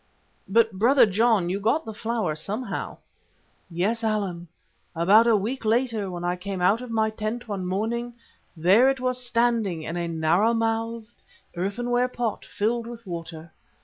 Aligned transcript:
"But, 0.47 0.71
Brother 0.79 1.05
John, 1.05 1.49
you 1.51 1.59
got 1.59 1.85
the 1.85 1.93
flower 1.93 2.33
somehow." 2.35 2.97
"Yes, 3.69 4.03
Allan. 4.03 4.47
About 4.95 5.27
a 5.27 5.37
week 5.37 5.63
later 5.63 6.09
when 6.09 6.23
I 6.23 6.35
came 6.37 6.59
out 6.59 6.81
of 6.81 6.89
my 6.89 7.11
tent 7.11 7.47
one 7.47 7.67
morning, 7.67 8.15
there 8.57 8.89
it 8.89 8.99
was 8.99 9.23
standing 9.23 9.83
in 9.83 9.97
a 9.97 10.07
narrow 10.07 10.55
mouthed, 10.55 11.21
earthenware 11.55 12.07
pot 12.07 12.45
filled 12.45 12.87
with 12.87 13.05
water. 13.05 13.53